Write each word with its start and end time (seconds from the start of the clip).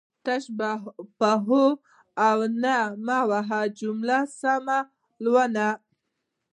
تش 0.25 0.43
په 1.19 1.31
هو 1.45 1.65
او 2.27 2.37
نه 2.63 2.77
مه 3.05 3.19
وهه 3.29 3.61
جمله 3.79 4.19
سمه 4.39 4.77
لوله 5.23 5.69